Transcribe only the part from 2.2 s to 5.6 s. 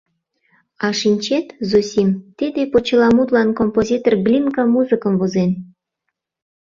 тиде почеламутлан композитор Глинка музыкым возен?